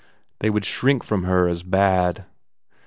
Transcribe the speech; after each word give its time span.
They 0.39 0.49
would 0.49 0.65
shrink 0.65 1.03
from 1.03 1.25
her 1.25 1.47
as 1.47 1.61
bad. 1.61 2.25